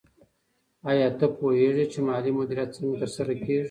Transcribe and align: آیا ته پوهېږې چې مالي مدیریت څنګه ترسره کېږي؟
آیا 0.89 1.07
ته 1.19 1.25
پوهېږې 1.37 1.85
چې 1.91 1.99
مالي 2.07 2.31
مدیریت 2.37 2.69
څنګه 2.77 2.95
ترسره 3.01 3.33
کېږي؟ 3.41 3.59